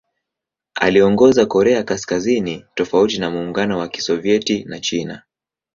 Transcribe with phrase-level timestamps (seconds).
[0.75, 5.23] Aliongoza Korea Kaskazini tofauti na Muungano wa Kisovyeti na China.